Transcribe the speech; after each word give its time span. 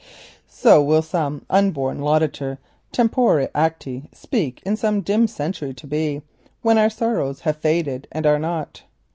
So 0.47 0.81
will 0.81 1.03
some 1.03 1.45
unborn 1.47 1.99
laudator 1.99 2.57
temporis 2.91 3.51
acti 3.53 4.09
speak 4.11 4.59
in 4.65 4.75
some 4.75 5.01
dim 5.01 5.27
century 5.27 5.75
to 5.75 5.85
be, 5.85 6.23
when 6.63 6.79
our 6.79 6.89
sorrows 6.89 7.41
have 7.41 7.57
faded 7.57 8.07
and 8.11 8.25
are 8.25 8.39
not. 8.39 8.81